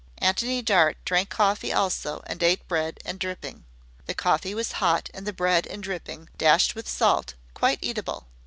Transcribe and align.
Antony 0.17 0.63
Dart 0.63 0.97
drank 1.05 1.29
coffee 1.29 1.71
also 1.71 2.23
and 2.25 2.41
ate 2.41 2.67
bread 2.67 2.97
and 3.05 3.19
dripping. 3.19 3.65
The 4.07 4.15
coffee 4.15 4.55
was 4.55 4.71
hot 4.81 5.11
and 5.13 5.27
the 5.27 5.31
bread 5.31 5.67
and 5.67 5.83
dripping, 5.83 6.29
dashed 6.39 6.73
with 6.73 6.89
salt, 6.89 7.35
quite 7.53 7.77
eatable. 7.83 8.25